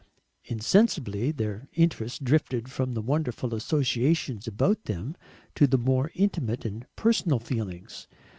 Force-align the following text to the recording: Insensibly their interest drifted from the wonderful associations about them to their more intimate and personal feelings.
Insensibly 0.45 1.29
their 1.29 1.67
interest 1.73 2.23
drifted 2.23 2.71
from 2.71 2.95
the 2.95 3.03
wonderful 3.03 3.53
associations 3.53 4.47
about 4.47 4.85
them 4.85 5.15
to 5.53 5.67
their 5.67 5.77
more 5.77 6.09
intimate 6.15 6.65
and 6.65 6.87
personal 6.95 7.37
feelings. 7.37 8.07